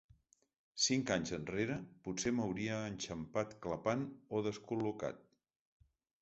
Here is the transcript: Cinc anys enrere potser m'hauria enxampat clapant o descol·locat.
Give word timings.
Cinc 0.85 1.11
anys 1.15 1.33
enrere 1.37 1.75
potser 2.07 2.31
m'hauria 2.37 2.79
enxampat 2.93 3.53
clapant 3.67 4.07
o 4.39 4.43
descol·locat. 4.49 5.23